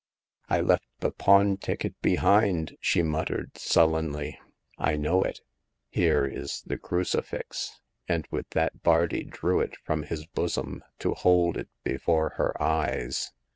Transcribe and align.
"I 0.49 0.61
left 0.61 0.87
the 1.01 1.11
pawn 1.11 1.57
ticket 1.57 1.93
behind," 2.01 2.75
she 2.79 3.03
muttered, 3.03 3.55
sullenly. 3.55 4.39
I 4.79 4.95
know 4.95 5.21
it. 5.21 5.41
Here 5.91 6.25
is 6.25 6.63
the 6.65 6.79
crucifix!" 6.79 7.79
and 8.09 8.25
with 8.31 8.49
that 8.57 8.81
Bardi 8.81 9.23
drew 9.25 9.59
it 9.59 9.77
from 9.85 10.01
his 10.01 10.25
bosom 10.25 10.83
to 10.97 11.13
hold 11.13 11.55
it 11.55 11.69
be 11.83 11.97
fore 11.97 12.29
her 12.37 12.59
eyes. 12.59 13.31